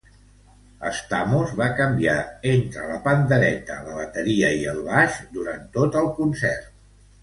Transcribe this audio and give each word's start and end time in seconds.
Stamos 0.99 1.53
va 1.59 1.67
canviar 1.81 2.17
entre 2.55 2.87
la 2.93 2.97
pandereta, 3.05 3.79
la 3.91 4.01
bateria 4.01 4.53
i 4.65 4.69
el 4.77 4.85
baix 4.93 5.25
durant 5.41 5.73
tot 5.81 6.05
el 6.05 6.15
concert. 6.23 6.73